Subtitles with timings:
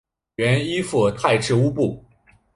[0.37, 2.03] 原依附泰赤乌部。